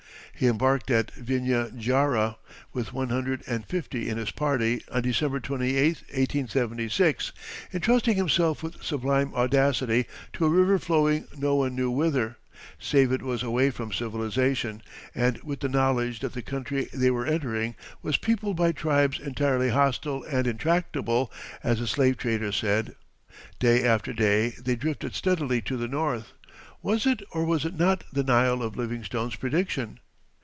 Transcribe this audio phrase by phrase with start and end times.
[0.33, 2.37] He embarked at Vinya Njara,
[2.73, 7.31] with one hundred and fifty in his party, on December 28, 1876,
[7.71, 12.37] intrusting himself with sublime audacity to a river flowing no one knew whither,
[12.79, 14.81] save it was away from civilization,
[15.13, 19.69] and with the knowledge that the country they were entering was peopled by tribes entirely
[19.69, 21.31] hostile and intractable,
[21.63, 22.95] as the slave traders said.
[23.59, 26.33] Day after day they drifted steadily to the north.
[26.81, 29.99] Was it or was it not the Nile of Livingstone's prediction?